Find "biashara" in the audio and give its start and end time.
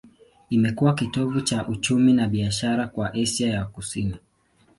2.27-2.87